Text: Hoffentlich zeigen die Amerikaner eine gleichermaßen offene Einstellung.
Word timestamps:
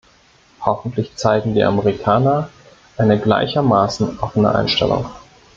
Hoffentlich 0.61 1.15
zeigen 1.15 1.53
die 1.53 1.61
Amerikaner 1.63 2.49
eine 2.97 3.19
gleichermaßen 3.19 4.17
offene 4.17 4.55
Einstellung. 4.55 5.05